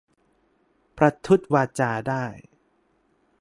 [0.97, 2.23] ประทุษวาจาได้